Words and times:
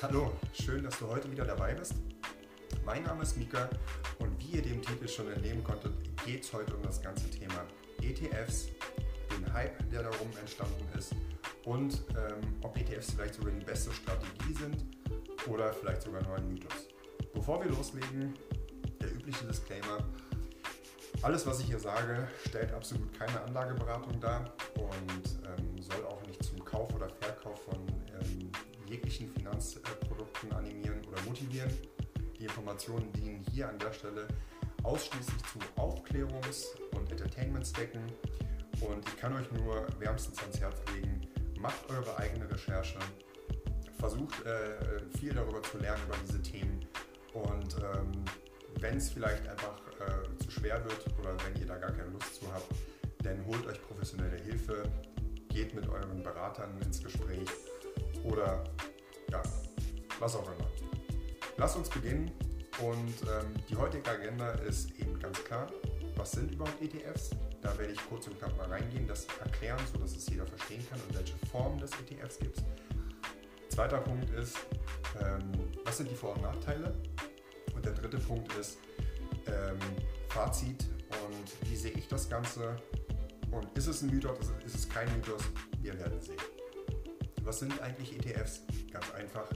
Hallo, 0.00 0.30
schön, 0.52 0.84
dass 0.84 0.96
du 1.00 1.08
heute 1.08 1.28
wieder 1.28 1.44
dabei 1.44 1.74
bist. 1.74 1.94
Mein 2.84 3.02
Name 3.02 3.24
ist 3.24 3.36
Mika 3.36 3.68
und 4.20 4.38
wie 4.38 4.58
ihr 4.58 4.62
dem 4.62 4.80
Titel 4.80 5.08
schon 5.08 5.26
entnehmen 5.28 5.64
konntet, 5.64 5.92
geht 6.24 6.44
es 6.44 6.52
heute 6.52 6.72
um 6.76 6.82
das 6.84 7.02
ganze 7.02 7.28
Thema 7.28 7.66
ETFs, 8.00 8.68
den 9.28 9.52
Hype, 9.52 9.90
der 9.90 10.04
darum 10.04 10.28
entstanden 10.38 10.86
ist 10.96 11.16
und 11.64 12.00
ähm, 12.10 12.54
ob 12.62 12.76
ETFs 12.76 13.10
vielleicht 13.10 13.34
sogar 13.34 13.50
die 13.50 13.64
beste 13.64 13.90
Strategie 13.92 14.54
sind 14.54 14.86
oder 15.48 15.72
vielleicht 15.72 16.02
sogar 16.02 16.22
nur 16.22 16.36
ein 16.36 16.48
Mythos. 16.48 16.86
Bevor 17.34 17.60
wir 17.64 17.68
loslegen, 17.68 18.34
der 19.00 19.12
übliche 19.12 19.46
Disclaimer. 19.46 19.98
Alles, 21.22 21.44
was 21.44 21.58
ich 21.58 21.66
hier 21.66 21.80
sage, 21.80 22.28
stellt 22.46 22.72
absolut 22.72 23.12
keine 23.18 23.40
Anlageberatung 23.40 24.20
dar 24.20 24.44
und 24.76 25.40
ähm, 25.44 25.82
soll 25.82 26.04
auch 26.04 26.24
nicht 26.24 26.44
zum 26.44 26.64
Kauf 26.64 26.94
oder 26.94 27.08
Verkauf 27.08 27.64
von 27.64 27.84
ähm, 28.20 28.52
jeglichen 28.88 29.28
Finanzprodukten 29.30 30.52
animieren 30.52 31.04
oder 31.06 31.20
motivieren. 31.22 31.70
Die 32.38 32.44
Informationen 32.44 33.12
dienen 33.12 33.44
hier 33.52 33.68
an 33.68 33.78
der 33.78 33.92
Stelle 33.92 34.28
ausschließlich 34.82 35.42
zu 35.52 35.58
Aufklärungs- 35.80 36.66
und 36.96 37.10
Entertainment-Zwecken. 37.10 38.02
Und 38.80 39.06
ich 39.08 39.16
kann 39.16 39.34
euch 39.34 39.50
nur 39.52 39.86
wärmstens 39.98 40.38
ans 40.40 40.60
Herz 40.60 40.80
legen, 40.94 41.20
macht 41.58 41.90
eure 41.90 42.16
eigene 42.16 42.48
Recherche, 42.48 42.98
versucht 43.98 44.44
äh, 44.46 45.00
viel 45.18 45.34
darüber 45.34 45.62
zu 45.62 45.78
lernen 45.78 46.00
über 46.06 46.16
diese 46.24 46.40
Themen. 46.40 46.86
Und 47.34 47.76
ähm, 47.78 48.24
wenn 48.80 48.96
es 48.96 49.10
vielleicht 49.10 49.48
einfach 49.48 49.80
äh, 50.00 50.36
zu 50.44 50.50
schwer 50.50 50.82
wird 50.84 51.06
oder 51.18 51.36
wenn 51.44 51.60
ihr 51.60 51.66
da 51.66 51.76
gar 51.76 51.90
keine 51.90 52.10
Lust 52.10 52.36
zu 52.36 52.52
habt, 52.52 52.72
dann 53.24 53.44
holt 53.46 53.66
euch 53.66 53.82
professionelle 53.82 54.36
Hilfe, 54.36 54.88
geht 55.48 55.74
mit 55.74 55.88
euren 55.88 56.22
Beratern 56.22 56.80
ins 56.80 57.02
Gespräch 57.02 57.48
oder 58.24 58.64
ja, 59.30 59.42
was 60.18 60.36
auch 60.36 60.46
immer. 60.46 60.66
Lasst 61.56 61.76
uns 61.76 61.88
beginnen 61.88 62.30
und 62.80 63.14
ähm, 63.22 63.54
die 63.68 63.76
heutige 63.76 64.08
Agenda 64.08 64.50
ist 64.52 64.98
eben 65.00 65.18
ganz 65.18 65.42
klar, 65.44 65.70
was 66.16 66.32
sind 66.32 66.52
überhaupt 66.52 66.80
ETFs? 66.80 67.30
Da 67.60 67.76
werde 67.76 67.92
ich 67.92 68.08
kurz 68.08 68.26
und 68.28 68.38
knapp 68.38 68.56
mal 68.56 68.68
reingehen, 68.68 69.06
das 69.06 69.26
erklären, 69.40 69.80
sodass 69.92 70.16
es 70.16 70.28
jeder 70.28 70.46
verstehen 70.46 70.84
kann 70.88 71.00
und 71.08 71.16
welche 71.16 71.34
Formen 71.50 71.78
des 71.78 71.90
ETFs 71.92 72.38
gibt. 72.38 72.62
Zweiter 73.68 73.98
Punkt 73.98 74.30
ist, 74.30 74.56
ähm, 75.20 75.52
was 75.84 75.96
sind 75.98 76.10
die 76.10 76.14
Vor- 76.14 76.34
und 76.34 76.42
Nachteile? 76.42 76.94
Und 77.74 77.84
der 77.84 77.92
dritte 77.92 78.18
Punkt 78.18 78.52
ist 78.54 78.78
ähm, 79.46 79.78
Fazit 80.28 80.84
und 81.24 81.68
wie 81.70 81.76
sehe 81.76 81.92
ich 81.92 82.08
das 82.08 82.28
Ganze? 82.28 82.76
Und 83.50 83.76
ist 83.76 83.86
es 83.86 84.02
ein 84.02 84.10
Mythos, 84.10 84.52
ist 84.64 84.74
es 84.74 84.88
kein 84.88 85.12
Mythos? 85.16 85.42
Wir 85.80 85.98
werden 85.98 86.20
sehen. 86.20 86.36
Was 87.48 87.60
sind 87.60 87.80
eigentlich 87.80 88.14
ETFs? 88.14 88.60
Ganz 88.92 89.10
einfach. 89.12 89.48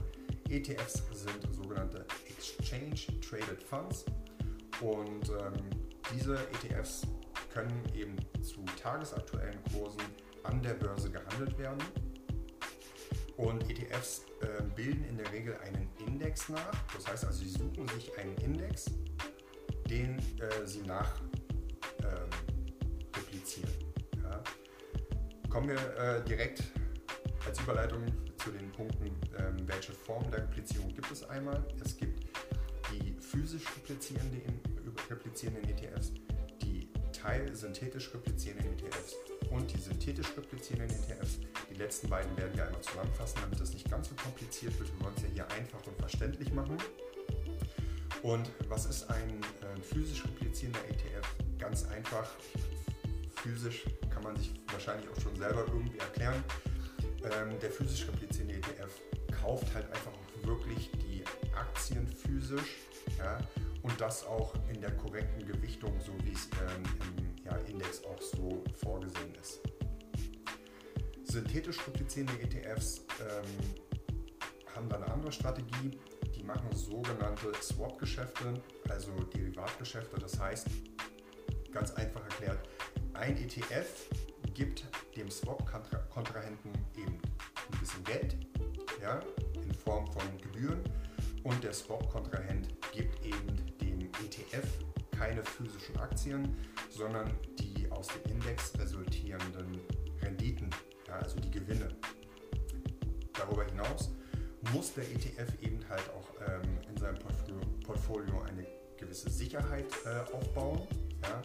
ETFs 0.49 1.03
sind 1.11 1.53
sogenannte 1.53 2.03
Exchange 2.27 2.95
Traded 3.21 3.61
Funds 3.61 4.03
und 4.81 5.29
ähm, 5.29 5.53
diese 6.11 6.39
ETFs 6.63 7.05
können 7.53 7.83
eben 7.93 8.15
zu 8.41 8.65
tagesaktuellen 8.81 9.59
Kursen 9.71 10.01
an 10.41 10.59
der 10.63 10.73
Börse 10.73 11.11
gehandelt 11.11 11.55
werden. 11.59 11.77
Und 13.37 13.69
ETFs 13.69 14.23
äh, 14.41 14.63
bilden 14.75 15.05
in 15.05 15.17
der 15.17 15.31
Regel 15.31 15.55
einen 15.57 15.87
Index 15.99 16.49
nach. 16.49 16.73
Das 16.95 17.07
heißt 17.07 17.25
also, 17.25 17.43
sie 17.43 17.49
suchen 17.49 17.87
sich 17.89 18.17
einen 18.17 18.35
Index, 18.37 18.85
den 19.87 20.17
äh, 20.17 20.65
sie 20.65 20.81
nach 20.81 21.21
ähm, 21.99 22.27
replizieren. 23.15 23.71
Ja. 24.23 24.41
Kommen 25.47 25.67
wir 25.67 25.97
äh, 25.99 26.23
direkt 26.23 26.63
als 27.45 27.59
Überleitung 27.59 28.05
zu 28.37 28.51
den 28.51 28.71
Punkten, 28.71 29.07
ähm, 29.37 29.57
welche 29.67 29.91
Form 29.91 30.29
der 30.31 30.43
Replizierung 30.43 30.93
gibt 30.93 31.11
es 31.11 31.27
einmal. 31.29 31.63
Es 31.83 31.97
gibt 31.97 32.25
die 32.91 33.15
physisch 33.19 33.63
replizierenden, 33.75 34.59
replizierenden 35.09 35.63
ETFs, 35.69 36.11
die 36.61 36.87
teilsynthetisch 37.11 38.13
replizierenden 38.13 38.73
ETFs 38.73 39.15
und 39.49 39.71
die 39.73 39.79
synthetisch 39.79 40.27
replizierenden 40.37 40.89
ETFs. 40.89 41.39
Die 41.69 41.75
letzten 41.75 42.09
beiden 42.09 42.35
werden 42.37 42.55
wir 42.55 42.65
einmal 42.65 42.81
zusammenfassen, 42.81 43.39
damit 43.41 43.59
es 43.59 43.73
nicht 43.73 43.89
ganz 43.89 44.09
so 44.09 44.15
kompliziert 44.15 44.77
wird. 44.79 44.91
Wir 44.97 45.05
wollen 45.05 45.15
es 45.17 45.23
ja 45.23 45.29
hier 45.29 45.51
einfach 45.51 45.85
und 45.87 45.97
verständlich 45.97 46.51
machen. 46.53 46.77
Und 48.21 48.49
was 48.69 48.85
ist 48.85 49.09
ein 49.09 49.41
äh, 49.41 49.81
physisch 49.81 50.23
replizierender 50.23 50.79
ETF? 50.89 51.27
Ganz 51.59 51.85
einfach. 51.87 52.29
Physisch 53.35 53.83
kann 54.09 54.23
man 54.23 54.35
sich 54.37 54.53
wahrscheinlich 54.71 55.09
auch 55.09 55.19
schon 55.19 55.35
selber 55.35 55.65
irgendwie 55.67 55.97
erklären. 55.97 56.41
Ähm, 57.23 57.59
der 57.61 57.71
physisch 57.71 58.07
replizierende 58.07 58.55
ETF 58.55 58.99
kauft 59.41 59.73
halt 59.73 59.85
einfach 59.87 60.11
wirklich 60.43 60.91
die 60.91 61.23
Aktien 61.55 62.07
physisch 62.07 62.77
ja, 63.17 63.39
und 63.81 63.99
das 63.99 64.25
auch 64.25 64.53
in 64.73 64.81
der 64.81 64.91
korrekten 64.91 65.45
Gewichtung, 65.45 65.99
so 65.99 66.13
wie 66.23 66.33
es 66.33 66.49
ähm, 66.61 66.83
im 67.17 67.45
ja, 67.45 67.55
Index 67.67 68.03
auch 68.05 68.21
so 68.21 68.63
vorgesehen 68.75 69.33
ist. 69.41 69.61
Synthetisch 71.23 71.79
replizierende 71.87 72.33
ETFs 72.41 73.05
ähm, 73.21 73.83
haben 74.75 74.89
da 74.89 74.97
eine 74.97 75.11
andere 75.11 75.31
Strategie. 75.31 75.97
Die 76.35 76.43
machen 76.43 76.69
sogenannte 76.75 77.51
Swap-Geschäfte, 77.61 78.61
also 78.89 79.11
Derivatgeschäfte. 79.11 80.19
Das 80.19 80.39
heißt, 80.39 80.67
ganz 81.71 81.91
einfach 81.91 82.21
erklärt, 82.21 82.59
ein 83.13 83.37
ETF 83.37 84.09
gibt 84.53 84.85
dem 85.15 85.29
Swap-Kontrahenten 85.29 86.71
eben 86.97 87.19
ein 87.71 87.79
bisschen 87.79 88.03
Geld 88.03 88.37
ja, 89.01 89.19
in 89.61 89.73
Form 89.73 90.05
von 90.11 90.23
Gebühren 90.41 90.81
und 91.43 91.63
der 91.63 91.73
Swap-Kontrahent 91.73 92.69
gibt 92.91 93.25
eben 93.25 93.47
dem 93.81 94.01
ETF 94.01 94.67
keine 95.17 95.43
physischen 95.43 95.97
Aktien, 95.97 96.57
sondern 96.89 97.31
die 97.59 97.89
aus 97.91 98.07
dem 98.07 98.31
Index 98.31 98.73
resultierenden 98.79 99.79
Renditen, 100.21 100.69
ja, 101.07 101.15
also 101.15 101.39
die 101.39 101.51
Gewinne. 101.51 101.89
Darüber 103.33 103.65
hinaus 103.65 104.11
muss 104.73 104.93
der 104.93 105.03
ETF 105.03 105.61
eben 105.61 105.79
halt 105.89 106.09
auch 106.11 106.29
ähm, 106.47 106.77
in 106.89 106.97
seinem 106.97 107.19
Portfolio 107.85 108.41
eine 108.41 108.65
gewisse 108.97 109.29
Sicherheit 109.29 109.87
äh, 110.05 110.33
aufbauen. 110.33 110.81
Ja? 111.23 111.41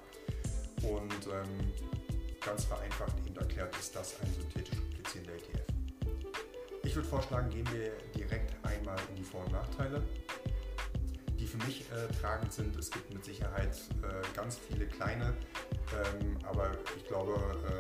Und 0.89 1.27
ähm, 1.27 1.73
ganz 2.45 2.65
vereinfacht 2.65 3.19
eben 3.27 3.28
erklärt 3.49 3.75
ist 3.79 3.97
das 3.97 4.21
ein 4.21 4.33
synthetisch 4.35 4.79
replizierender 4.79 5.35
ETF. 5.35 5.73
Ich 6.85 6.95
würde 6.95 7.09
vorschlagen, 7.09 7.49
gehen 7.49 7.67
wir 7.73 7.93
direkt 8.15 8.55
einmal 8.65 8.99
in 9.09 9.17
die 9.17 9.23
Vor- 9.23 9.45
und 9.45 9.53
Nachteile, 9.53 10.03
die 11.39 11.47
für 11.47 11.57
mich 11.59 11.87
äh, 11.91 12.13
tragend 12.21 12.53
sind. 12.53 12.77
Es 12.77 12.91
gibt 12.91 13.13
mit 13.13 13.25
Sicherheit 13.25 13.75
äh, 14.03 14.37
ganz 14.37 14.59
viele 14.59 14.87
kleine, 14.87 15.35
ähm, 15.93 16.39
aber 16.45 16.73
ich 16.97 17.07
glaube, 17.07 17.35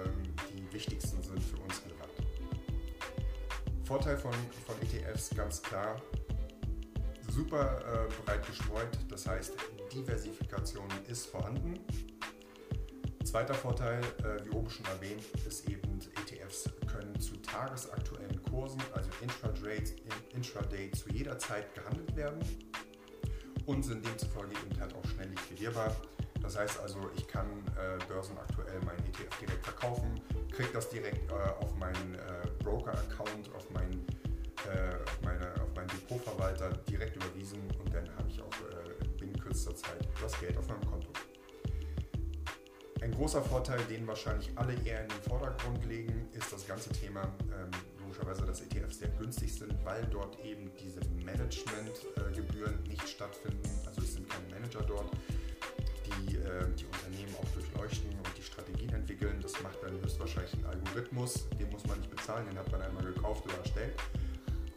ähm, 0.06 0.23
die 0.53 0.73
wichtigsten 0.73 1.23
sind 1.23 1.43
für 1.43 1.59
uns 1.59 1.83
relevant. 1.85 2.12
Vorteil 3.85 4.17
von, 4.17 4.33
von 4.67 4.77
ETFs 4.83 5.31
ganz 5.37 5.62
klar, 5.62 6.00
super 7.29 8.09
äh, 8.09 8.25
breit 8.25 8.47
gestreut, 8.47 8.99
das 9.11 9.27
heißt 9.27 9.53
Diversifikation 9.93 10.89
ist 11.09 11.27
vorhanden. 11.27 11.79
Zweiter 13.28 13.53
Vorteil, 13.53 14.00
äh, 14.25 14.43
wie 14.47 14.56
oben 14.56 14.71
schon 14.71 14.87
erwähnt, 14.87 15.22
ist 15.47 15.69
eben, 15.69 16.00
ETFs 16.16 16.71
können 16.91 17.21
zu 17.21 17.37
tagesaktuellen 17.43 18.43
Kursen, 18.44 18.81
also 18.94 19.11
Intraday, 19.21 19.84
Intraday 20.34 20.91
zu 20.93 21.11
jeder 21.11 21.38
Zeit 21.38 21.75
gehandelt 21.75 22.17
werden 22.17 22.41
und 23.67 23.83
sind 23.83 24.03
demzufolge 24.06 24.55
eben 24.65 24.81
halt 24.81 24.94
auch 24.94 25.05
schnell 25.11 25.28
liquidierbar. 25.28 25.94
Das 26.41 26.56
heißt 26.56 26.81
also, 26.81 27.00
ich 27.19 27.28
kann 27.28 27.47
äh, 27.77 28.03
börsenaktuell 28.06 28.81
meinen 28.87 29.05
ETF 29.05 29.38
direkt 29.38 29.62
verkaufen, 29.62 30.22
kriege 30.50 30.71
das 30.72 30.88
direkt 30.88 31.31
äh, 31.31 31.35
auf 31.35 31.76
meinen 31.76 32.14
äh, 32.14 32.64
Broker-Account, 32.64 33.55
auf, 33.55 33.69
mein, 33.73 34.06
äh, 34.73 34.94
auf, 35.05 35.20
meine, 35.23 35.52
auf 35.61 35.75
meinen 35.76 35.88
Depotverwalter 35.88 36.70
direkt 36.88 37.17
überwiesen 37.17 37.61
und 37.79 37.93
dann 37.93 38.08
habe 38.17 38.31
ich 38.31 38.41
auch 38.41 38.55
äh, 38.70 39.06
binnen 39.19 39.38
kürzester 39.38 39.76
Zeit 39.76 40.08
das 40.19 40.41
Geld 40.41 40.56
auf 40.56 40.67
meinem 40.67 40.87
Konto. 40.87 41.18
Ein 43.08 43.14
großer 43.14 43.40
Vorteil, 43.40 43.81
den 43.88 44.06
wahrscheinlich 44.06 44.50
alle 44.55 44.75
eher 44.84 45.02
in 45.02 45.08
den 45.08 45.22
Vordergrund 45.22 45.82
legen, 45.87 46.28
ist 46.34 46.52
das 46.52 46.66
ganze 46.66 46.90
Thema 46.90 47.22
ähm, 47.22 47.70
logischerweise, 48.02 48.44
dass 48.44 48.60
ETFs 48.60 48.99
sehr 48.99 49.08
günstig 49.08 49.55
sind, 49.55 49.75
weil 49.82 50.05
dort 50.12 50.38
eben 50.44 50.70
diese 50.78 51.00
Managementgebühren 51.25 52.84
äh, 52.84 52.88
nicht 52.88 53.08
stattfinden. 53.08 53.66
Also 53.87 54.02
es 54.02 54.12
sind 54.12 54.28
keine 54.28 54.46
Manager 54.50 54.82
dort, 54.82 55.10
die 56.05 56.37
äh, 56.37 56.69
die 56.78 56.84
Unternehmen 56.84 57.34
auch 57.40 57.49
durchleuchten 57.55 58.10
und 58.10 58.28
die 58.37 58.43
Strategien 58.43 58.90
entwickeln. 58.90 59.40
Das 59.40 59.54
macht 59.62 59.82
dann 59.82 59.99
höchstwahrscheinlich 60.02 60.52
ein 60.52 60.66
Algorithmus, 60.66 61.49
den 61.58 61.70
muss 61.70 61.87
man 61.87 61.99
nicht 62.00 62.11
bezahlen, 62.11 62.46
den 62.46 62.58
hat 62.58 62.70
man 62.70 62.82
einmal 62.82 63.04
gekauft 63.04 63.43
oder 63.46 63.56
erstellt. 63.56 63.94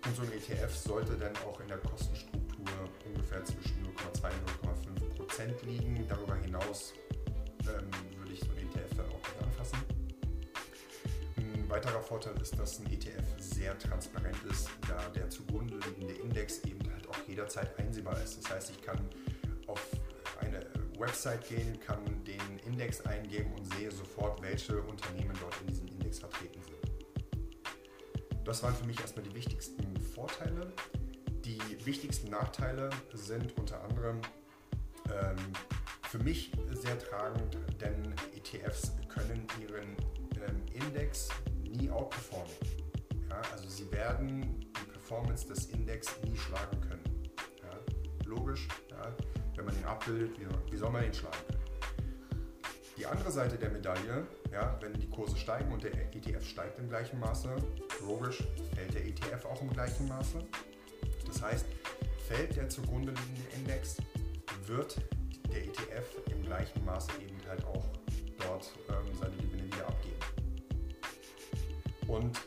Und 0.05 0.15
so 0.15 0.21
ein 0.21 0.31
ETF 0.31 0.73
sollte 0.73 1.17
dann 1.17 1.35
auch 1.45 1.59
in 1.59 1.67
der 1.67 1.79
Kostenstruktur 1.79 2.65
ungefähr 3.05 3.43
zwischen 3.43 3.83
0,2 3.83 4.29
und 4.29 5.01
0,5 5.03 5.15
Prozent 5.17 5.61
liegen. 5.63 6.07
Darüber 6.07 6.35
hinaus 6.35 6.93
ähm, 7.67 8.20
weiterer 11.71 12.01
Vorteil 12.01 12.39
ist, 12.41 12.59
dass 12.59 12.79
ein 12.79 12.91
ETF 12.91 13.23
sehr 13.39 13.77
transparent 13.79 14.37
ist, 14.49 14.69
da 14.87 15.09
der 15.09 15.29
zugrunde 15.29 15.79
liegende 15.87 16.13
Index 16.15 16.59
eben 16.65 16.91
halt 16.91 17.07
auch 17.07 17.17
jederzeit 17.27 17.77
einsehbar 17.79 18.21
ist. 18.21 18.37
Das 18.43 18.51
heißt, 18.51 18.71
ich 18.71 18.81
kann 18.81 18.99
auf 19.67 19.81
eine 20.41 20.65
Website 20.99 21.47
gehen, 21.47 21.79
kann 21.79 22.03
den 22.25 22.59
Index 22.65 23.01
eingeben 23.01 23.53
und 23.53 23.73
sehe 23.73 23.89
sofort, 23.89 24.41
welche 24.41 24.81
Unternehmen 24.81 25.35
dort 25.39 25.55
in 25.61 25.67
diesem 25.67 25.87
Index 25.87 26.19
vertreten 26.19 26.61
sind. 26.61 26.71
Das 28.45 28.61
waren 28.63 28.75
für 28.75 28.85
mich 28.85 28.99
erstmal 28.99 29.23
die 29.23 29.33
wichtigsten 29.33 29.97
Vorteile. 29.97 30.73
Die 31.45 31.61
wichtigsten 31.85 32.29
Nachteile 32.29 32.89
sind 33.13 33.57
unter 33.57 33.81
anderem 33.83 34.21
ähm, 35.09 35.37
für 36.09 36.19
mich 36.19 36.51
sehr 36.71 36.99
tragend, 36.99 37.57
denn 37.79 38.13
ETFs 38.35 38.91
können 39.07 39.47
ihren 39.61 39.95
ähm, 40.41 40.61
Index 40.73 41.29
nie 41.71 41.89
outperformen. 41.89 42.51
Ja, 43.29 43.41
also 43.51 43.69
sie 43.69 43.91
werden 43.91 44.59
die 44.59 44.91
Performance 44.91 45.47
des 45.47 45.67
Index 45.67 46.07
nie 46.23 46.35
schlagen 46.35 46.79
können. 46.81 47.29
Ja, 47.61 48.25
logisch, 48.25 48.67
ja, 48.89 49.15
wenn 49.55 49.65
man 49.65 49.77
ihn 49.77 49.85
abbildet, 49.85 50.39
wie, 50.39 50.71
wie 50.71 50.77
soll 50.77 50.89
man 50.89 51.05
ihn 51.05 51.13
schlagen 51.13 51.37
können? 51.47 51.61
Die 52.97 53.05
andere 53.05 53.31
Seite 53.31 53.57
der 53.57 53.71
Medaille, 53.71 54.27
ja, 54.51 54.77
wenn 54.79 54.93
die 54.93 55.09
Kurse 55.09 55.35
steigen 55.35 55.71
und 55.71 55.83
der 55.83 55.91
ETF 55.93 56.45
steigt 56.45 56.77
im 56.77 56.87
gleichen 56.87 57.19
Maße, 57.19 57.55
logisch 58.01 58.43
fällt 58.75 58.93
der 58.93 59.05
ETF 59.05 59.45
auch 59.45 59.61
im 59.61 59.71
gleichen 59.71 60.07
Maße. 60.07 60.39
Das 61.25 61.41
heißt, 61.41 61.65
fällt 62.27 62.55
der 62.55 62.69
zugrunde 62.69 63.11
liegende 63.11 63.55
Index, 63.57 63.97
wird 64.67 64.97
der 65.51 65.63
ETF 65.63 66.05
im 66.31 66.43
gleichen 66.43 66.85
Maße 66.85 67.11
eben 67.21 67.37
halt 67.47 67.65
auch 67.65 67.85
dort 68.37 68.71
ähm, 68.89 69.15
seine 69.19 69.35
Gewinne 69.35 69.65
wieder 69.65 69.87
abgeben. 69.87 70.30
Und 72.11 72.41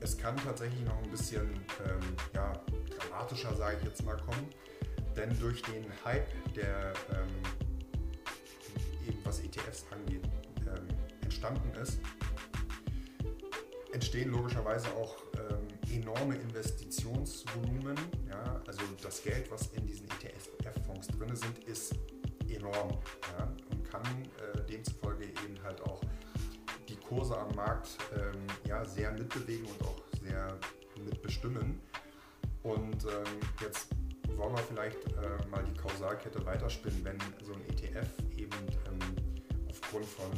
es 0.00 0.18
kann 0.18 0.36
tatsächlich 0.38 0.82
noch 0.84 1.00
ein 1.00 1.10
bisschen 1.10 1.48
ähm, 1.86 2.16
ja, 2.34 2.52
dramatischer, 2.98 3.54
sage 3.54 3.76
ich 3.78 3.84
jetzt 3.84 4.04
mal, 4.04 4.16
kommen, 4.16 4.48
denn 5.16 5.38
durch 5.38 5.62
den 5.62 5.84
Hype, 6.04 6.26
der 6.54 6.92
ähm, 7.12 7.28
eben 9.06 9.24
was 9.24 9.38
ETFs 9.38 9.86
angeht, 9.92 10.24
ähm, 10.66 10.88
entstanden 11.22 11.72
ist, 11.80 12.00
entstehen 13.92 14.30
logischerweise 14.30 14.88
auch 14.96 15.16
ähm, 15.36 15.68
enorme 16.02 16.34
Investitionsvolumen. 16.34 17.96
Ja? 18.28 18.60
Also 18.66 18.80
das 19.00 19.22
Geld, 19.22 19.48
was 19.52 19.68
in 19.68 19.86
diesen 19.86 20.08
ETF-Fonds 20.08 21.06
drin 21.06 21.36
sind, 21.36 21.56
ist 21.68 21.94
enorm 22.48 22.98
ja? 23.38 23.44
und 23.70 23.84
kann 23.88 24.02
äh, 24.02 24.60
demzufolge 24.66 25.26
eben 25.26 25.62
halt 25.62 25.80
auch 25.82 26.00
Kurse 27.12 27.36
am 27.36 27.54
Markt 27.54 27.98
ähm, 28.16 28.46
ja, 28.66 28.82
sehr 28.86 29.12
mitbewegen 29.12 29.66
und 29.66 29.82
auch 29.82 30.00
sehr 30.22 30.58
mitbestimmen. 31.04 31.78
Und 32.62 33.04
ähm, 33.04 33.40
jetzt 33.60 33.88
wollen 34.36 34.54
wir 34.56 34.62
vielleicht 34.62 35.04
äh, 35.08 35.48
mal 35.50 35.62
die 35.62 35.74
Kausalkette 35.74 36.44
weiterspinnen, 36.46 37.04
wenn 37.04 37.18
so 37.44 37.52
ein 37.52 37.60
ETF 37.68 38.08
eben 38.34 38.56
ähm, 38.86 39.38
aufgrund 39.68 40.06
von 40.06 40.30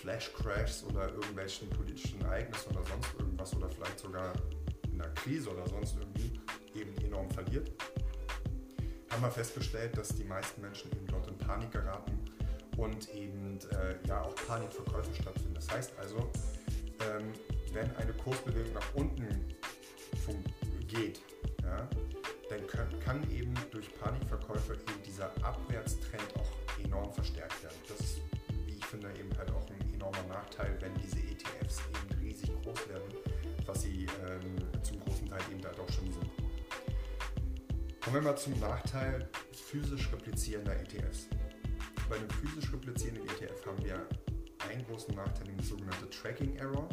Flash-Crashs 0.00 0.84
oder 0.84 1.08
irgendwelchen 1.08 1.70
politischen 1.70 2.20
Ereignissen 2.20 2.70
oder 2.76 2.84
sonst 2.84 3.14
irgendwas 3.18 3.56
oder 3.56 3.70
vielleicht 3.70 3.98
sogar 3.98 4.34
in 4.92 5.00
einer 5.00 5.10
Krise 5.14 5.50
oder 5.50 5.66
sonst 5.68 5.96
irgendwie 5.96 6.38
eben 6.74 6.94
enorm 6.98 7.30
verliert, 7.30 7.72
haben 9.10 9.22
wir 9.22 9.30
festgestellt, 9.30 9.96
dass 9.96 10.08
die 10.08 10.24
meisten 10.24 10.60
Menschen 10.60 10.92
eben 10.92 11.06
dort 11.06 11.28
in 11.28 11.38
Panik 11.38 11.70
geraten 11.70 12.17
und 12.78 13.12
eben 13.14 13.58
äh, 13.72 14.08
ja 14.08 14.22
auch 14.22 14.34
Panikverkäufe 14.46 15.14
stattfinden. 15.14 15.54
Das 15.54 15.68
heißt 15.70 15.92
also, 15.98 16.30
ähm, 17.00 17.32
wenn 17.72 17.94
eine 17.96 18.12
Kursbewegung 18.14 18.72
nach 18.72 18.94
unten 18.94 19.26
geht, 20.86 21.20
ja, 21.62 21.88
dann 22.48 22.66
kann, 22.66 23.00
kann, 23.00 23.30
eben 23.30 23.52
durch 23.70 23.92
Panikverkäufe 24.00 24.74
eben 24.74 25.02
dieser 25.04 25.26
Abwärtstrend 25.44 26.34
auch 26.38 26.82
enorm 26.82 27.12
verstärkt 27.12 27.62
werden. 27.62 27.76
Das 27.88 28.00
ist, 28.00 28.20
wie 28.64 28.72
ich 28.72 28.84
finde, 28.86 29.08
eben 29.18 29.36
halt 29.36 29.50
auch 29.50 29.66
ein 29.68 29.94
enormer 29.94 30.22
Nachteil, 30.28 30.76
wenn 30.80 30.94
diese 30.94 31.18
ETFs 31.18 31.80
eben 31.88 32.20
riesig 32.20 32.50
groß 32.62 32.88
werden, 32.88 33.12
was 33.66 33.82
sie 33.82 34.06
ähm, 34.26 34.56
zum 34.82 35.00
großen 35.00 35.28
Teil 35.28 35.40
eben 35.52 35.64
halt 35.64 35.78
auch 35.78 35.92
schon 35.92 36.10
sind. 36.10 36.30
Kommen 38.00 38.16
wir 38.16 38.22
mal 38.22 38.36
zum 38.36 38.58
Nachteil 38.60 39.28
physisch 39.52 40.10
replizierender 40.12 40.74
ETFs. 40.80 41.28
Bei 42.08 42.16
einem 42.16 42.30
physisch 42.30 42.72
replizierenden 42.72 43.24
ETF 43.28 43.66
haben 43.66 43.84
wir 43.84 44.06
einen 44.70 44.84
großen 44.86 45.14
Nachteil, 45.14 45.48
den 45.48 45.62
sogenannte 45.62 46.08
Tracking 46.08 46.56
Error. 46.56 46.88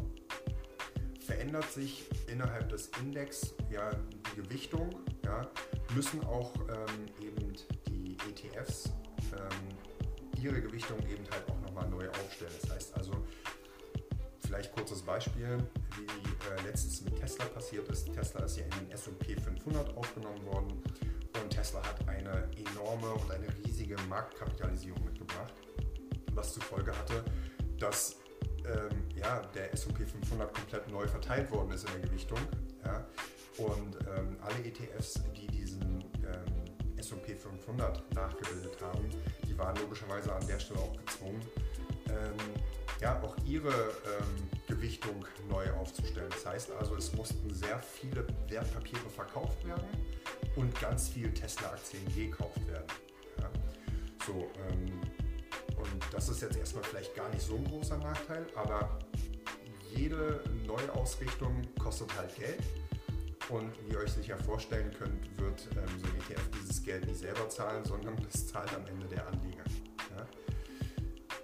Verändert 1.25 1.71
sich 1.71 2.03
innerhalb 2.27 2.69
des 2.69 2.91
Index 3.01 3.56
ja, 3.71 3.89
die 3.94 4.41
Gewichtung, 4.41 4.89
ja, 5.23 5.50
müssen 5.95 6.23
auch 6.25 6.53
ähm, 6.67 7.06
eben 7.25 7.53
die 7.88 8.17
ETFs 8.29 8.91
ähm, 9.33 10.44
ihre 10.44 10.62
Gewichtung 10.62 11.00
eben 11.07 11.23
halt 11.31 11.50
auch 11.50 11.62
nochmal 11.62 11.89
neu 11.89 12.09
aufstellen. 12.09 12.51
Das 12.62 12.71
heißt 12.71 12.97
also, 12.97 13.13
vielleicht 14.41 14.73
kurzes 14.73 15.01
Beispiel, 15.01 15.57
wie 15.97 16.06
äh, 16.06 16.67
letztens 16.67 17.01
mit 17.03 17.15
Tesla 17.15 17.45
passiert 17.45 17.88
ist. 17.88 18.13
Tesla 18.13 18.44
ist 18.44 18.57
ja 18.57 18.65
in 18.65 18.85
den 18.85 18.91
S&P 18.91 19.35
500 19.35 19.95
aufgenommen 19.95 20.45
worden 20.45 20.83
und 21.41 21.49
Tesla 21.49 21.81
hat 21.83 22.07
eine 22.07 22.47
enorme 22.71 23.09
und 23.13 23.31
eine 23.31 23.47
riesige 23.63 23.95
Marktkapitalisierung 24.09 25.03
mitgebracht, 25.03 25.53
was 26.33 26.53
zur 26.53 26.63
Folge 26.63 26.97
hatte, 26.97 27.23
dass 27.79 28.17
ähm, 28.65 29.03
ja, 29.15 29.41
der 29.53 29.73
S&P 29.73 30.05
500 30.05 30.53
komplett 30.53 30.89
neu 30.89 31.07
verteilt 31.07 31.51
worden 31.51 31.71
ist 31.71 31.85
in 31.85 31.91
der 31.93 32.09
Gewichtung. 32.09 32.39
Ja, 32.83 33.05
und 33.57 33.97
ähm, 34.15 34.37
alle 34.41 34.65
ETFs, 34.65 35.21
die 35.35 35.47
diesen 35.47 36.03
ähm, 36.23 36.97
S&P 36.97 37.35
500 37.35 38.13
nachgebildet 38.13 38.81
haben, 38.81 39.09
die 39.47 39.57
waren 39.57 39.75
logischerweise 39.77 40.33
an 40.33 40.45
der 40.47 40.59
Stelle 40.59 40.79
auch 40.79 40.95
gezwungen, 40.97 41.41
ähm, 42.09 42.61
ja, 43.01 43.21
auch 43.21 43.35
ihre 43.45 43.69
ähm, 43.71 44.49
Gewichtung 44.67 45.25
neu 45.49 45.69
aufzustellen. 45.73 46.29
Das 46.29 46.45
heißt 46.45 46.71
also, 46.79 46.95
es 46.95 47.13
mussten 47.13 47.53
sehr 47.53 47.79
viele 47.79 48.25
Wertpapiere 48.47 49.09
verkauft 49.09 49.65
werden 49.65 49.85
und 50.55 50.79
ganz 50.79 51.09
viele 51.09 51.33
Tesla-Aktien 51.33 52.03
gekauft 52.15 52.65
werden. 52.67 52.87
Ja. 53.39 53.49
So, 54.25 54.49
ähm, 54.69 55.01
und 55.77 56.13
das 56.13 56.29
ist 56.29 56.41
jetzt 56.41 56.57
erstmal 56.57 56.83
vielleicht 56.83 57.15
gar 57.15 57.29
nicht 57.29 57.41
so 57.41 57.55
ein 57.55 57.65
großer 57.65 57.97
Nachteil, 57.97 58.45
aber 58.55 58.99
jede 59.95 60.43
Neuausrichtung 60.65 61.62
kostet 61.79 62.15
halt 62.17 62.35
Geld. 62.35 62.63
Und 63.50 63.71
wie 63.85 63.93
ihr 63.93 64.00
euch 64.00 64.12
sicher 64.12 64.38
vorstellen 64.38 64.91
könnt, 64.97 65.38
wird 65.38 65.67
ähm, 65.74 66.00
so 66.00 66.07
ein 66.07 66.15
ETF 66.15 66.50
dieses 66.59 66.83
Geld 66.83 67.05
nicht 67.05 67.19
selber 67.19 67.47
zahlen, 67.47 67.85
sondern 67.85 68.15
das 68.24 68.47
zahlt 68.47 68.74
am 68.74 68.85
Ende 68.88 69.07
der 69.07 69.27
Anleger. 69.27 69.63
Ja? 70.17 70.25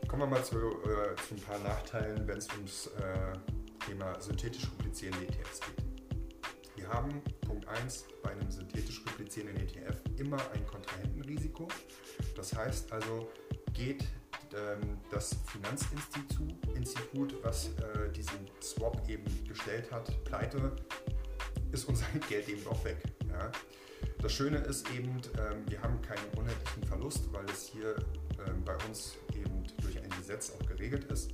Kommen 0.07 0.23
wir 0.23 0.27
mal 0.27 0.43
zu, 0.43 0.57
äh, 0.57 1.15
zu 1.27 1.35
ein 1.35 1.41
paar 1.41 1.59
Nachteilen, 1.59 2.27
wenn 2.27 2.39
es 2.39 2.47
ums 2.53 2.87
äh, 2.87 3.85
Thema 3.85 4.19
synthetisch 4.19 4.63
replizierende 4.79 5.27
ETFs 5.27 5.59
geht. 5.61 5.90
Wir 6.81 6.89
haben 6.89 7.21
Punkt 7.45 7.67
1 7.67 8.05
bei 8.23 8.31
einem 8.31 8.49
synthetisch 8.49 9.03
replizierenden 9.05 9.67
ETF 9.67 10.01
immer 10.17 10.37
ein 10.51 10.65
Kontrahentenrisiko. 10.65 11.67
Das 12.35 12.55
heißt 12.55 12.91
also, 12.91 13.29
geht 13.71 14.03
ähm, 14.55 14.97
das 15.11 15.35
Finanzinstitut, 15.45 17.43
was 17.43 17.67
äh, 17.67 18.11
diesen 18.15 18.49
Swap 18.63 19.07
eben 19.07 19.23
gestellt 19.47 19.91
hat, 19.91 20.23
pleite, 20.23 20.75
ist 21.71 21.87
unser 21.87 22.07
Geld 22.29 22.49
eben 22.49 22.65
auch 22.65 22.83
weg. 22.83 22.97
Ja. 23.29 23.51
Das 24.19 24.33
Schöne 24.33 24.57
ist 24.57 24.89
eben, 24.89 25.21
ähm, 25.37 25.63
wir 25.67 25.83
haben 25.83 26.01
keinen 26.01 26.25
unendlichen 26.35 26.83
Verlust, 26.85 27.31
weil 27.31 27.45
es 27.45 27.67
hier 27.67 27.95
ähm, 28.47 28.63
bei 28.65 28.75
uns 28.87 29.17
eben 29.35 29.63
durch 29.83 30.01
ein 30.01 30.09
Gesetz 30.09 30.51
auch 30.51 30.65
geregelt 30.65 31.03
ist. 31.11 31.31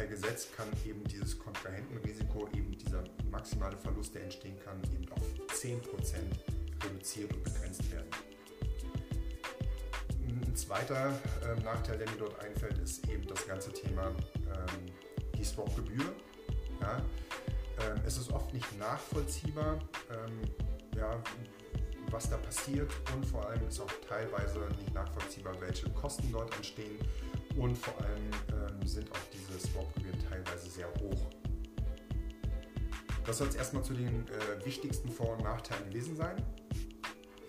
Per 0.00 0.06
Gesetz 0.06 0.48
kann 0.56 0.66
eben 0.86 1.04
dieses 1.04 1.38
Kontrahentenrisiko, 1.38 2.48
eben 2.54 2.72
dieser 2.72 3.04
maximale 3.30 3.76
Verlust, 3.76 4.14
der 4.14 4.22
entstehen 4.22 4.58
kann, 4.64 4.80
eben 4.94 5.12
auf 5.12 5.20
10% 5.54 5.76
reduziert 6.82 7.30
und 7.34 7.44
begrenzt 7.44 7.92
werden. 7.92 8.08
Ein 10.26 10.56
zweiter 10.56 11.12
ähm, 11.44 11.62
Nachteil, 11.62 11.98
der 11.98 12.08
mir 12.08 12.16
dort 12.16 12.42
einfällt, 12.42 12.78
ist 12.78 13.06
eben 13.10 13.26
das 13.26 13.46
ganze 13.46 13.74
Thema 13.74 14.06
ähm, 14.06 14.86
die 15.36 15.44
Swap-Gebühr. 15.44 16.14
Ja? 16.80 16.96
Ähm, 16.96 18.00
es 18.06 18.16
ist 18.16 18.32
oft 18.32 18.54
nicht 18.54 18.78
nachvollziehbar, 18.78 19.80
ähm, 20.10 20.40
ja, 20.96 21.22
was 22.10 22.30
da 22.30 22.38
passiert 22.38 22.90
und 23.14 23.26
vor 23.26 23.46
allem 23.46 23.68
ist 23.68 23.78
auch 23.80 23.92
teilweise 24.08 24.60
nicht 24.78 24.94
nachvollziehbar, 24.94 25.60
welche 25.60 25.90
Kosten 25.90 26.32
dort 26.32 26.56
entstehen 26.56 26.98
und 27.56 27.76
vor 27.76 27.94
allem 27.98 28.30
sind 28.92 29.10
auch 29.12 29.18
diese 29.32 29.58
Swap-Gebühren 29.68 30.18
teilweise 30.28 30.68
sehr 30.68 30.88
hoch. 31.00 31.30
Das 33.24 33.38
soll 33.38 33.48
es 33.48 33.54
erstmal 33.54 33.84
zu 33.84 33.94
den 33.94 34.26
äh, 34.28 34.64
wichtigsten 34.64 35.08
Vor- 35.10 35.36
und 35.36 35.44
Nachteilen 35.44 35.88
gewesen 35.90 36.16
sein. 36.16 36.42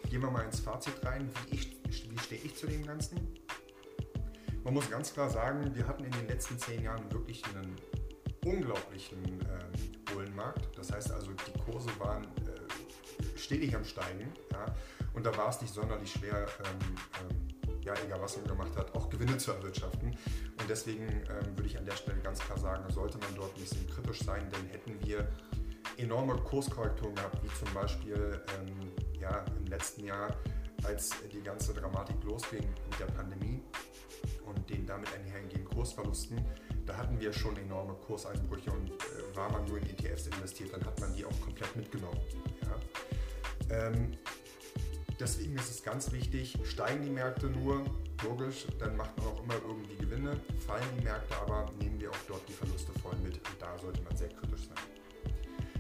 Gehen 0.09 0.21
wir 0.21 0.29
mal 0.29 0.43
ins 0.43 0.59
Fazit 0.59 0.93
rein, 1.03 1.29
wie, 1.49 1.57
wie 1.57 2.19
stehe 2.19 2.41
ich 2.41 2.55
zu 2.55 2.67
dem 2.67 2.85
Ganzen? 2.85 3.17
Man 4.63 4.73
muss 4.73 4.89
ganz 4.89 5.13
klar 5.13 5.29
sagen, 5.29 5.73
wir 5.73 5.87
hatten 5.87 6.03
in 6.03 6.11
den 6.11 6.27
letzten 6.27 6.59
zehn 6.59 6.83
Jahren 6.83 7.11
wirklich 7.11 7.43
einen 7.45 7.75
unglaublichen 8.45 9.23
ähm, 9.23 9.91
Bullenmarkt. 10.13 10.77
Das 10.77 10.91
heißt 10.91 11.11
also, 11.11 11.31
die 11.31 11.59
Kurse 11.59 11.89
waren 11.99 12.25
äh, 12.25 13.37
stetig 13.37 13.75
am 13.75 13.83
Steigen. 13.83 14.31
Ja? 14.51 14.65
Und 15.13 15.25
da 15.25 15.35
war 15.35 15.49
es 15.49 15.61
nicht 15.61 15.73
sonderlich 15.73 16.11
schwer, 16.11 16.47
ähm, 16.59 16.95
ähm, 17.21 17.40
ja, 17.95 18.03
egal 18.05 18.21
was 18.21 18.37
man 18.37 18.45
gemacht 18.45 18.75
hat, 18.75 18.95
auch 18.95 19.09
Gewinne 19.09 19.37
zu 19.37 19.51
erwirtschaften. 19.51 20.09
Und 20.09 20.69
deswegen 20.69 21.07
ähm, 21.07 21.57
würde 21.57 21.67
ich 21.67 21.77
an 21.77 21.85
der 21.85 21.95
Stelle 21.95 22.19
ganz 22.19 22.39
klar 22.39 22.57
sagen, 22.57 22.91
sollte 22.91 23.17
man 23.19 23.35
dort 23.35 23.55
ein 23.55 23.61
bisschen 23.61 23.87
kritisch 23.89 24.19
sein, 24.19 24.49
denn 24.51 24.67
hätten 24.67 24.97
wir 25.05 25.27
enorme 25.97 26.35
Kurskorrekturen 26.35 27.15
gehabt, 27.15 27.43
wie 27.43 27.63
zum 27.63 27.73
Beispiel 27.73 28.41
ähm, 28.59 28.91
ja, 29.19 29.43
im 29.59 29.65
letzten 29.67 30.05
Jahr, 30.05 30.35
als 30.83 31.11
die 31.31 31.41
ganze 31.41 31.73
Dramatik 31.73 32.23
losging 32.23 32.67
mit 32.89 32.99
der 32.99 33.05
Pandemie 33.05 33.61
und 34.45 34.69
den 34.69 34.85
damit 34.85 35.09
einhergehenden 35.13 35.65
Kursverlusten, 35.65 36.43
da 36.85 36.97
hatten 36.97 37.19
wir 37.19 37.31
schon 37.31 37.55
enorme 37.57 37.93
Kurseinbrüche 37.93 38.71
und 38.71 38.89
äh, 38.89 39.35
war 39.35 39.51
man 39.51 39.65
nur 39.65 39.77
in 39.77 39.89
ETFs 39.89 40.27
investiert, 40.27 40.73
dann 40.73 40.83
hat 40.85 40.99
man 40.99 41.13
die 41.13 41.23
auch 41.23 41.41
komplett 41.41 41.75
mitgenommen. 41.75 42.19
Ja. 42.63 43.87
Ähm, 43.87 44.17
deswegen 45.21 45.55
ist 45.55 45.69
es 45.69 45.83
ganz 45.83 46.11
wichtig, 46.11 46.57
steigen 46.63 47.03
die 47.03 47.09
Märkte 47.09 47.47
nur, 47.47 47.85
logisch, 48.23 48.65
dann 48.79 48.97
macht 48.97 49.15
man 49.17 49.27
auch 49.27 49.43
immer 49.43 49.53
irgendwie 49.53 49.95
Gewinne, 49.95 50.39
fallen 50.65 50.83
die 50.97 51.03
Märkte 51.03 51.37
aber, 51.37 51.71
nehmen 51.79 51.99
wir 51.99 52.09
auch 52.09 52.23
dort 52.27 52.41
die 52.49 52.53
Verluste 52.53 52.91
voll 52.99 53.15
mit 53.23 53.35
und 53.35 53.61
da 53.61 53.77
sollte 53.77 54.01
man 54.01 54.17
sehr 54.17 54.29
kritisch 54.29 54.67
sein. 54.67 54.77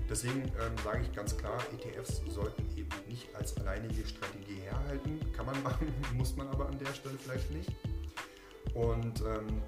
Deswegen 0.07 0.43
ähm, 0.43 0.77
sage 0.83 1.01
ich 1.01 1.11
ganz 1.13 1.35
klar, 1.35 1.57
ETFs 1.73 2.21
sollten 2.27 2.63
eben 2.77 2.89
nicht 3.07 3.33
als 3.33 3.55
alleinige 3.57 4.05
Strategie 4.05 4.59
herhalten. 4.61 5.19
Kann 5.31 5.45
man 5.45 5.63
machen, 5.63 5.87
muss 6.15 6.35
man 6.35 6.47
aber 6.49 6.67
an 6.67 6.77
der 6.77 6.93
Stelle 6.93 7.17
vielleicht 7.17 7.49
nicht. 7.51 7.71
Und 8.73 9.21
ähm, 9.21 9.63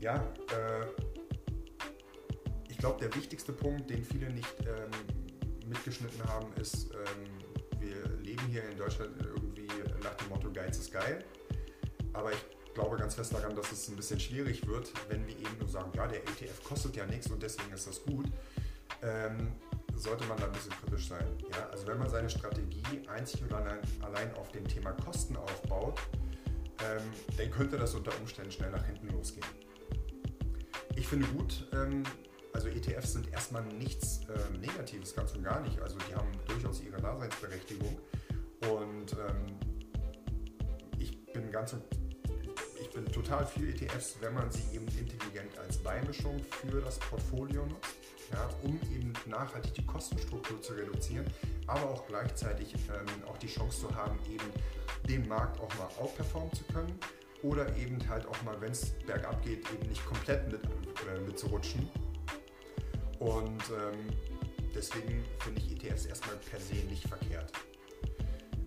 ja, 0.00 0.16
äh, 0.16 0.86
ich 2.68 2.78
glaube, 2.78 2.98
der 3.00 3.14
wichtigste 3.14 3.52
Punkt, 3.52 3.90
den 3.90 4.02
viele 4.02 4.30
nicht 4.30 4.54
ähm, 4.60 4.90
mitgeschnitten 5.68 6.24
haben, 6.24 6.50
ist, 6.54 6.90
ähm, 6.92 7.47
wir 7.88 8.08
leben 8.22 8.46
hier 8.48 8.68
in 8.68 8.76
Deutschland 8.76 9.10
irgendwie 9.20 9.68
nach 10.02 10.14
dem 10.14 10.28
Motto 10.28 10.52
Geiz 10.52 10.78
ist 10.78 10.92
geil. 10.92 11.24
Aber 12.12 12.32
ich 12.32 12.44
glaube 12.74 12.96
ganz 12.96 13.14
fest 13.14 13.32
daran, 13.32 13.54
dass 13.54 13.72
es 13.72 13.88
ein 13.88 13.96
bisschen 13.96 14.20
schwierig 14.20 14.66
wird, 14.66 14.92
wenn 15.08 15.26
wir 15.26 15.34
eben 15.34 15.58
nur 15.58 15.68
sagen, 15.68 15.90
ja, 15.94 16.06
der 16.06 16.18
ETF 16.18 16.62
kostet 16.64 16.96
ja 16.96 17.06
nichts 17.06 17.30
und 17.30 17.42
deswegen 17.42 17.72
ist 17.72 17.86
das 17.86 18.02
gut. 18.04 18.26
Ähm, 19.02 19.52
sollte 19.94 20.24
man 20.26 20.38
da 20.38 20.46
ein 20.46 20.52
bisschen 20.52 20.72
kritisch 20.72 21.08
sein. 21.08 21.26
Ja? 21.50 21.68
Also 21.70 21.86
wenn 21.86 21.98
man 21.98 22.08
seine 22.08 22.30
Strategie 22.30 23.08
einzig 23.08 23.42
und 23.42 23.52
allein, 23.52 24.34
auf 24.34 24.50
dem 24.52 24.66
Thema 24.66 24.92
Kosten 24.92 25.36
aufbaut, 25.36 25.98
ähm, 26.84 27.02
dann 27.36 27.50
könnte 27.50 27.76
das 27.78 27.94
unter 27.94 28.16
Umständen 28.20 28.52
schnell 28.52 28.70
nach 28.70 28.84
hinten 28.84 29.08
losgehen. 29.08 29.46
Ich 30.94 31.06
finde 31.06 31.26
gut, 31.28 31.66
ähm, 31.72 32.02
also 32.58 32.70
ETFs 32.70 33.12
sind 33.12 33.32
erstmal 33.32 33.62
nichts 33.62 34.22
ähm, 34.28 34.60
Negatives, 34.60 35.14
ganz 35.14 35.32
und 35.32 35.44
gar 35.44 35.60
nicht. 35.60 35.80
Also 35.80 35.96
die 36.10 36.14
haben 36.16 36.28
durchaus 36.48 36.82
ihre 36.82 37.00
Daseinsberechtigung 37.00 37.96
und 38.68 39.12
ähm, 39.12 39.58
ich 40.98 41.24
bin 41.32 41.52
ganz 41.52 41.76
ich 42.80 42.90
bin 42.90 43.06
total 43.12 43.46
für 43.46 43.60
ETFs, 43.68 44.16
wenn 44.20 44.34
man 44.34 44.50
sie 44.50 44.74
eben 44.74 44.88
intelligent 44.88 45.56
als 45.56 45.78
Beimischung 45.78 46.40
für 46.42 46.80
das 46.80 46.98
Portfolio 46.98 47.64
nutzt, 47.64 47.94
ja, 48.32 48.48
um 48.64 48.80
eben 48.92 49.12
nachhaltig 49.26 49.74
die 49.74 49.86
Kostenstruktur 49.86 50.60
zu 50.60 50.72
reduzieren, 50.72 51.26
aber 51.68 51.88
auch 51.90 52.08
gleichzeitig 52.08 52.74
ähm, 52.74 53.24
auch 53.28 53.38
die 53.38 53.46
Chance 53.46 53.82
zu 53.82 53.94
haben, 53.94 54.18
eben 54.28 54.50
den 55.08 55.28
Markt 55.28 55.60
auch 55.60 55.72
mal 55.76 55.88
outperformen 56.02 56.52
zu 56.52 56.64
können 56.72 56.98
oder 57.44 57.76
eben 57.76 57.98
halt 58.08 58.26
auch 58.26 58.42
mal, 58.42 58.60
wenn 58.60 58.72
es 58.72 58.90
bergab 59.06 59.44
geht, 59.44 59.64
eben 59.70 59.88
nicht 59.88 60.04
komplett 60.04 60.50
mit, 60.50 60.64
äh, 60.64 61.20
mitzurutschen. 61.24 61.88
Und 63.18 63.62
ähm, 63.70 64.08
deswegen 64.74 65.24
finde 65.40 65.60
ich 65.60 65.72
ETFs 65.72 66.06
erstmal 66.06 66.36
per 66.36 66.60
se 66.60 66.74
nicht 66.74 67.06
verkehrt. 67.06 67.52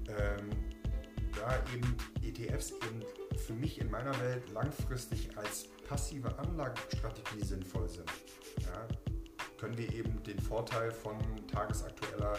Ähm, 0.09 0.49
da 1.35 1.63
eben 1.73 1.95
ETFs 2.21 2.71
eben 2.71 3.03
für 3.37 3.53
mich 3.53 3.79
in 3.79 3.89
meiner 3.89 4.17
Welt 4.19 4.49
langfristig 4.51 5.37
als 5.37 5.67
passive 5.87 6.37
Anlagestrategie 6.37 7.43
sinnvoll 7.43 7.87
sind, 7.87 8.11
ja, 8.59 8.87
können 9.57 9.77
wir 9.77 9.91
eben 9.93 10.21
den 10.23 10.39
Vorteil 10.39 10.91
von 10.91 11.17
tagesaktueller 11.47 12.37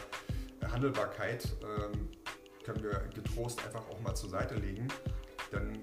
Handelbarkeit 0.73 1.49
ähm, 1.63 2.09
können 2.65 2.83
wir 2.83 3.11
getrost 3.15 3.65
einfach 3.65 3.87
auch 3.89 4.01
mal 4.01 4.15
zur 4.15 4.31
Seite 4.31 4.55
legen. 4.55 4.89
Denn 5.53 5.75
äh, 5.75 5.79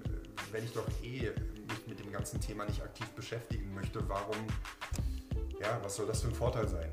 wenn 0.51 0.63
ich 0.63 0.74
doch 0.74 0.88
eh 1.03 1.31
mich 1.67 1.88
mit 1.88 2.00
dem 2.00 2.12
ganzen 2.12 2.41
Thema 2.41 2.65
nicht 2.65 2.81
aktiv 2.81 3.07
beschäftigen 3.09 3.74
möchte, 3.74 4.07
warum, 4.09 4.48
ja, 5.62 5.80
was 5.84 5.96
soll 5.96 6.08
das 6.08 6.22
für 6.22 6.30
ein 6.30 6.36
Vorteil 6.36 6.68
sein? 6.68 6.92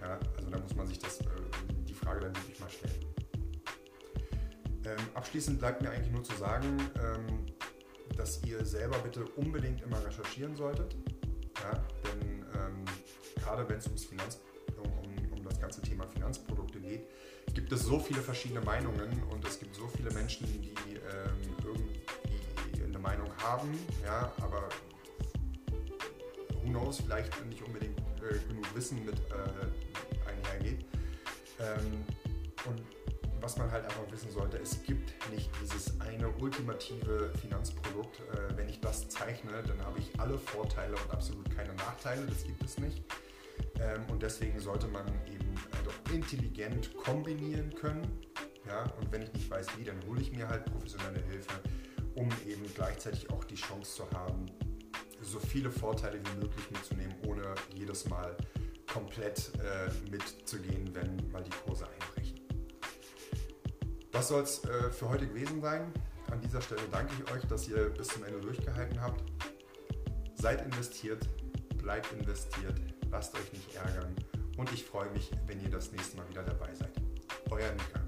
Ja, 0.00 0.18
also 0.36 0.50
da 0.50 0.58
muss 0.58 0.74
man 0.74 0.86
sich 0.86 0.98
das, 0.98 1.20
äh, 1.20 1.24
die 1.86 1.94
Frage 1.94 2.20
dann 2.20 2.36
wirklich 2.36 2.60
mal 2.60 2.70
stellen. 2.70 3.04
Ähm, 4.84 4.98
abschließend 5.14 5.58
bleibt 5.58 5.80
mir 5.82 5.90
eigentlich 5.90 6.12
nur 6.12 6.22
zu 6.22 6.34
sagen, 6.36 6.76
ähm, 7.02 7.46
dass 8.16 8.42
ihr 8.44 8.64
selber 8.64 8.98
bitte 8.98 9.24
unbedingt 9.36 9.82
immer 9.82 10.04
recherchieren 10.04 10.54
solltet. 10.54 10.94
Ja, 11.62 11.82
denn 12.04 12.44
ähm, 12.54 12.84
gerade 13.36 13.68
wenn 13.68 13.78
es 13.78 13.86
ums 13.86 14.04
Finanz, 14.04 14.40
um, 14.76 15.42
das 15.44 15.60
ganze 15.60 15.82
Thema 15.82 16.06
Finanzprodukte 16.06 16.80
geht, 16.80 17.06
gibt 17.54 17.70
es 17.72 17.82
so 17.82 17.98
viele 17.98 18.20
verschiedene 18.20 18.60
Meinungen 18.60 19.22
und 19.30 19.44
es 19.46 19.58
gibt 19.58 19.74
so 19.74 19.86
viele 19.88 20.10
Menschen, 20.12 20.46
die 20.46 20.72
ähm, 20.94 21.56
irgendwie 21.62 22.84
eine 22.84 22.98
Meinung 22.98 23.30
haben, 23.38 23.78
ja, 24.04 24.32
aber 24.40 24.68
knows, 26.74 27.00
vielleicht 27.00 27.32
nicht 27.46 27.62
unbedingt 27.62 27.98
äh, 27.98 28.38
genug 28.48 28.74
Wissen 28.74 29.04
mit 29.04 29.14
äh, 29.14 30.28
einhergeht. 30.28 30.84
Ähm, 31.60 32.04
und 32.66 32.82
was 33.40 33.56
man 33.58 33.70
halt 33.70 33.84
einfach 33.84 34.10
wissen 34.10 34.30
sollte, 34.30 34.58
es 34.58 34.82
gibt 34.82 35.12
nicht 35.30 35.50
dieses 35.62 36.00
eine 36.00 36.28
ultimative 36.40 37.30
Finanzprodukt. 37.40 38.20
Äh, 38.20 38.56
wenn 38.56 38.68
ich 38.68 38.80
das 38.80 39.08
zeichne, 39.08 39.62
dann 39.66 39.80
habe 39.84 39.98
ich 39.98 40.18
alle 40.18 40.38
Vorteile 40.38 40.94
und 40.94 41.10
absolut 41.10 41.54
keine 41.54 41.74
Nachteile. 41.74 42.26
Das 42.26 42.44
gibt 42.44 42.62
es 42.64 42.78
nicht. 42.78 43.04
Ähm, 43.80 44.02
und 44.10 44.22
deswegen 44.22 44.58
sollte 44.58 44.88
man 44.88 45.06
eben 45.26 45.54
äh, 45.54 45.84
doch 45.84 46.12
intelligent 46.12 46.96
kombinieren 46.96 47.72
können. 47.74 48.02
Ja? 48.66 48.84
Und 48.98 49.12
wenn 49.12 49.22
ich 49.22 49.32
nicht 49.32 49.50
weiß, 49.50 49.66
wie, 49.78 49.84
dann 49.84 50.02
hole 50.06 50.20
ich 50.20 50.32
mir 50.32 50.48
halt 50.48 50.64
professionelle 50.64 51.22
Hilfe, 51.30 51.60
um 52.14 52.28
eben 52.46 52.64
gleichzeitig 52.74 53.30
auch 53.30 53.44
die 53.44 53.56
Chance 53.56 53.96
zu 53.96 54.10
haben, 54.12 54.46
so 55.24 55.38
viele 55.38 55.70
Vorteile 55.70 56.20
wie 56.20 56.40
möglich 56.40 56.70
mitzunehmen, 56.70 57.14
ohne 57.26 57.54
jedes 57.74 58.08
Mal 58.08 58.36
komplett 58.92 59.50
äh, 59.58 60.10
mitzugehen, 60.10 60.94
wenn 60.94 61.30
mal 61.30 61.42
die 61.42 61.50
Kurse 61.66 61.86
einbrechen. 61.88 62.40
Das 64.12 64.28
soll 64.28 64.42
es 64.42 64.62
äh, 64.64 64.90
für 64.90 65.08
heute 65.08 65.26
gewesen 65.26 65.60
sein. 65.60 65.92
An 66.30 66.40
dieser 66.40 66.60
Stelle 66.60 66.82
danke 66.90 67.12
ich 67.14 67.32
euch, 67.32 67.44
dass 67.46 67.68
ihr 67.68 67.90
bis 67.90 68.08
zum 68.08 68.24
Ende 68.24 68.40
durchgehalten 68.40 69.00
habt. 69.00 69.22
Seid 70.36 70.64
investiert, 70.64 71.28
bleibt 71.78 72.12
investiert, 72.12 72.80
lasst 73.10 73.34
euch 73.34 73.52
nicht 73.52 73.74
ärgern 73.74 74.14
und 74.56 74.72
ich 74.72 74.84
freue 74.84 75.10
mich, 75.10 75.30
wenn 75.46 75.60
ihr 75.60 75.70
das 75.70 75.90
nächste 75.92 76.16
Mal 76.16 76.28
wieder 76.28 76.42
dabei 76.42 76.74
seid. 76.74 76.92
Euer 77.50 77.72
Nika. 77.72 78.03